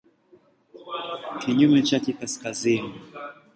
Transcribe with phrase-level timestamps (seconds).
[1.39, 2.93] Kinyume chake ni kaskazini.